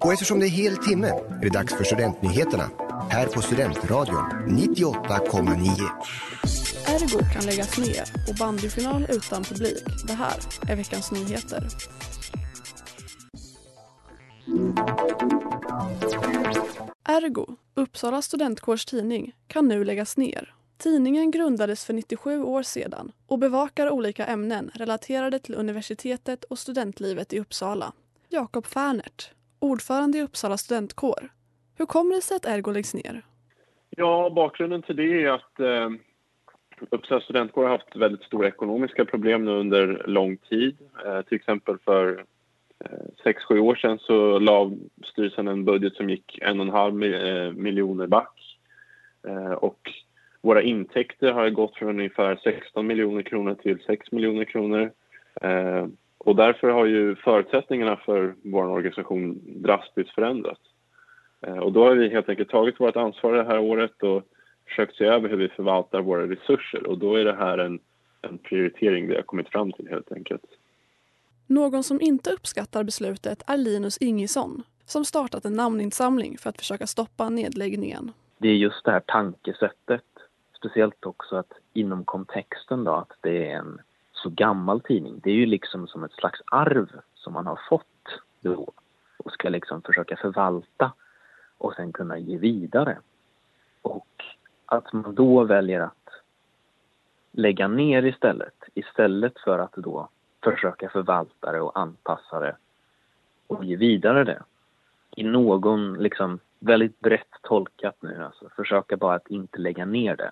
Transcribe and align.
Och 0.00 0.12
eftersom 0.12 0.40
det 0.40 0.46
är 0.46 0.50
hel 0.50 0.76
timme 0.76 1.08
är 1.08 1.42
det 1.42 1.48
dags 1.48 1.74
för 1.74 1.84
Studentnyheterna 1.84 2.70
här 3.10 3.26
på 3.26 3.42
Studentradion 3.42 4.24
98,9. 4.48 5.90
Ergo 6.86 7.32
kan 7.32 7.46
läggas 7.46 7.78
ner 7.78 8.04
och 8.28 8.34
bandyfinal 8.38 9.06
utan 9.08 9.44
publik. 9.44 9.84
Det 10.06 10.12
här 10.12 10.34
är 10.68 10.76
veckans 10.76 11.12
nyheter. 11.12 11.68
Ergo, 17.04 17.46
Uppsala 17.74 18.22
studentkårs 18.22 18.84
tidning, 18.84 19.32
kan 19.46 19.68
nu 19.68 19.84
läggas 19.84 20.16
ner. 20.16 20.54
Tidningen 20.78 21.30
grundades 21.30 21.84
för 21.84 21.94
97 21.94 22.42
år 22.42 22.62
sedan 22.62 23.12
och 23.26 23.38
bevakar 23.38 23.90
olika 23.90 24.26
ämnen 24.26 24.70
relaterade 24.74 25.38
till 25.38 25.54
universitetet 25.54 26.44
och 26.44 26.58
studentlivet 26.58 27.32
i 27.32 27.40
Uppsala. 27.40 27.92
Jakob 28.28 28.66
Fernert, 28.66 29.30
ordförande 29.58 30.18
i 30.18 30.22
Uppsala 30.22 30.56
studentkår. 30.56 31.28
Hur 31.78 31.86
kommer 31.86 32.14
det 32.14 32.20
sig 32.20 32.36
att 32.36 32.46
Ergo 32.46 32.70
läggs 32.70 32.94
ner? 32.94 33.22
Ja, 33.90 34.30
bakgrunden 34.36 34.82
till 34.82 34.96
det 34.96 35.22
är 35.24 35.28
att 35.28 35.60
eh, 35.60 35.90
Uppsala 36.90 37.20
studentkår 37.20 37.62
har 37.62 37.70
haft 37.70 37.96
väldigt 37.96 38.22
stora 38.22 38.48
ekonomiska 38.48 39.04
problem 39.04 39.44
nu 39.44 39.50
under 39.50 40.02
lång 40.06 40.36
tid. 40.36 40.76
Eh, 41.06 41.22
till 41.22 41.36
exempel 41.36 41.78
för 41.84 42.24
eh, 42.84 42.90
sex, 43.22 43.42
sju 43.44 43.58
år 43.58 43.74
sedan 43.74 43.98
så 43.98 44.38
la 44.38 44.70
styrelsen 45.04 45.48
en 45.48 45.64
budget 45.64 45.94
som 45.94 46.10
gick 46.10 46.38
en 46.42 46.60
och 46.60 46.66
en 46.66 46.72
halv 46.72 47.04
eh, 47.04 47.52
miljoner 47.52 48.06
back. 48.06 48.58
Eh, 49.28 49.52
och 49.52 49.92
våra 50.40 50.62
intäkter 50.62 51.32
har 51.32 51.50
gått 51.50 51.76
från 51.76 51.88
ungefär 51.88 52.40
16 52.44 52.86
miljoner 52.86 53.22
kronor 53.22 53.54
till 53.54 53.78
6 53.86 54.12
miljoner 54.12 54.44
kronor. 54.44 54.92
Eh, 55.40 55.86
och 56.28 56.36
därför 56.36 56.68
har 56.68 56.86
ju 56.86 57.16
förutsättningarna 57.16 57.96
för 57.96 58.34
vår 58.44 58.64
organisation 58.64 59.40
drastiskt 59.44 60.14
förändrats. 60.14 60.60
Eh, 61.40 61.58
och 61.58 61.72
då 61.72 61.84
har 61.84 61.94
vi 61.94 62.08
helt 62.08 62.28
enkelt 62.28 62.50
tagit 62.50 62.80
vårt 62.80 62.96
ansvar 62.96 63.32
det 63.32 63.44
här 63.44 63.58
året 63.58 64.02
och 64.02 64.22
försökt 64.68 64.96
se 64.96 65.04
över 65.04 65.28
hur 65.28 65.36
vi 65.36 65.48
förvaltar 65.48 66.00
våra 66.00 66.26
resurser 66.26 66.86
och 66.86 66.98
då 66.98 67.16
är 67.16 67.24
det 67.24 67.36
här 67.36 67.58
en, 67.58 67.80
en 68.22 68.38
prioritering 68.38 69.08
vi 69.08 69.14
har 69.14 69.22
kommit 69.22 69.48
fram 69.48 69.72
till 69.72 69.88
helt 69.88 70.12
enkelt. 70.12 70.44
Någon 71.46 71.82
som 71.82 72.00
inte 72.00 72.30
uppskattar 72.30 72.84
beslutet 72.84 73.42
är 73.46 73.56
Linus 73.56 73.98
Ingesson 73.98 74.62
som 74.84 75.04
startat 75.04 75.44
en 75.44 75.52
namninsamling 75.52 76.38
för 76.38 76.50
att 76.50 76.58
försöka 76.58 76.86
stoppa 76.86 77.28
nedläggningen. 77.28 78.12
Det 78.38 78.48
är 78.48 78.56
just 78.56 78.84
det 78.84 78.90
här 78.90 79.02
tankesättet, 79.06 80.04
speciellt 80.58 81.06
också 81.06 81.36
att 81.36 81.52
inom 81.72 82.04
kontexten 82.04 82.84
då 82.84 82.92
att 82.92 83.12
det 83.20 83.50
är 83.50 83.56
en 83.56 83.80
gammal 84.38 84.80
tidning. 84.80 85.20
Det 85.22 85.30
är 85.30 85.34
ju 85.34 85.46
liksom 85.46 85.88
som 85.88 86.04
ett 86.04 86.12
slags 86.12 86.40
arv 86.46 87.00
som 87.14 87.32
man 87.32 87.46
har 87.46 87.60
fått 87.68 88.20
då 88.40 88.72
och 89.16 89.32
ska 89.32 89.48
liksom 89.48 89.82
försöka 89.82 90.16
förvalta 90.16 90.92
och 91.58 91.74
sen 91.74 91.92
kunna 91.92 92.18
ge 92.18 92.38
vidare. 92.38 92.98
Och 93.82 94.24
att 94.66 94.92
man 94.92 95.14
då 95.14 95.44
väljer 95.44 95.80
att 95.80 96.08
lägga 97.32 97.68
ner 97.68 98.06
istället, 98.06 98.64
istället 98.74 99.38
för 99.38 99.58
att 99.58 99.72
då 99.72 100.08
försöka 100.44 100.88
förvalta 100.88 101.52
det 101.52 101.60
och 101.60 101.78
anpassa 101.78 102.40
det 102.40 102.56
och 103.46 103.64
ge 103.64 103.76
vidare 103.76 104.24
det. 104.24 104.42
I 105.16 105.22
någon, 105.22 105.94
liksom, 105.94 106.38
väldigt 106.58 107.00
brett 107.00 107.32
tolkat 107.42 107.96
nu, 108.00 108.24
alltså 108.24 108.48
försöka 108.56 108.96
bara 108.96 109.14
att 109.14 109.28
inte 109.28 109.58
lägga 109.58 109.84
ner 109.84 110.16
det. 110.16 110.30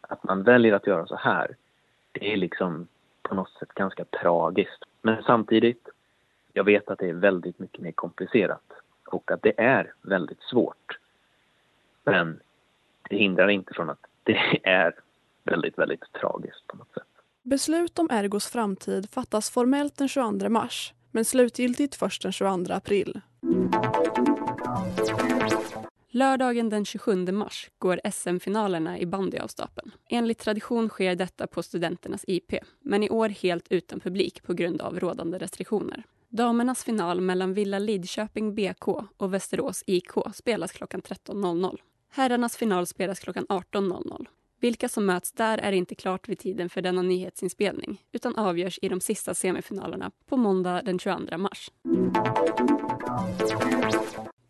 Att 0.00 0.24
man 0.24 0.42
väljer 0.42 0.72
att 0.72 0.86
göra 0.86 1.06
så 1.06 1.16
här, 1.16 1.56
det 2.12 2.32
är 2.32 2.36
liksom 2.36 2.88
på 3.30 3.36
något 3.36 3.52
sätt 3.58 3.74
ganska 3.74 4.04
tragiskt. 4.04 4.84
Men 5.02 5.22
samtidigt, 5.22 5.88
jag 6.52 6.64
vet 6.64 6.90
att 6.90 6.98
det 6.98 7.08
är 7.08 7.12
väldigt 7.12 7.58
mycket 7.58 7.80
mer 7.80 7.92
komplicerat 7.92 8.72
och 9.06 9.30
att 9.30 9.42
det 9.42 9.60
är 9.60 9.92
väldigt 10.02 10.42
svårt. 10.42 10.98
Men 12.04 12.40
det 13.08 13.16
hindrar 13.16 13.48
inte 13.48 13.74
från 13.74 13.90
att 13.90 14.06
det 14.22 14.60
är 14.62 14.94
väldigt, 15.44 15.78
väldigt 15.78 16.12
tragiskt 16.12 16.66
på 16.66 16.76
något 16.76 16.92
sätt. 16.94 17.02
Beslut 17.42 17.98
om 17.98 18.08
Ergos 18.10 18.46
framtid 18.46 19.10
fattas 19.10 19.50
formellt 19.50 19.98
den 19.98 20.08
22 20.08 20.48
mars 20.48 20.94
men 21.10 21.24
slutgiltigt 21.24 21.94
först 21.94 22.22
den 22.22 22.32
22 22.32 22.72
april. 22.72 23.20
Lördagen 26.12 26.68
den 26.68 26.84
27 26.84 27.32
mars 27.32 27.70
går 27.78 28.00
SM-finalerna 28.12 28.98
i 28.98 29.06
bandy 29.06 29.38
av 29.38 29.46
stapeln. 29.46 29.90
Enligt 30.08 30.38
tradition 30.38 30.88
sker 30.88 31.14
detta 31.14 31.46
på 31.46 31.62
studenternas 31.62 32.24
IP, 32.26 32.54
men 32.80 33.02
i 33.02 33.10
år 33.10 33.28
helt 33.28 33.66
utan 33.72 34.00
publik 34.00 34.42
på 34.42 34.54
grund 34.54 34.80
av 34.80 35.00
rådande 35.00 35.38
restriktioner. 35.38 36.02
Damernas 36.28 36.84
final 36.84 37.20
mellan 37.20 37.54
Villa 37.54 37.78
Lidköping 37.78 38.54
BK 38.54 38.88
och 39.16 39.34
Västerås 39.34 39.84
IK 39.86 40.10
spelas 40.34 40.72
klockan 40.72 41.02
13.00. 41.02 41.78
Herrarnas 42.10 42.56
final 42.56 42.86
spelas 42.86 43.20
klockan 43.20 43.46
18.00. 43.46 44.26
Vilka 44.60 44.88
som 44.88 45.06
möts 45.06 45.32
där 45.32 45.58
är 45.58 45.72
inte 45.72 45.94
klart 45.94 46.28
vid 46.28 46.38
tiden 46.38 46.68
för 46.68 46.82
denna 46.82 47.02
nyhetsinspelning 47.02 48.02
utan 48.12 48.36
avgörs 48.36 48.78
i 48.82 48.88
de 48.88 49.00
sista 49.00 49.34
semifinalerna 49.34 50.10
på 50.26 50.36
måndag 50.36 50.82
den 50.82 50.98
22 50.98 51.38
mars. 51.38 51.70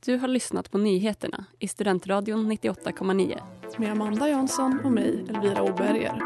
Du 0.04 0.16
har 0.16 0.28
lyssnat 0.28 0.70
på 0.70 0.78
nyheterna 0.78 1.44
i 1.58 1.68
Studentradion 1.68 2.52
98,9. 2.52 3.40
Med 3.76 3.92
Amanda 3.92 4.28
Jansson 4.28 4.80
och 4.84 4.92
mig, 4.92 5.26
Elvira 5.28 5.62
Oberger. 5.62 6.22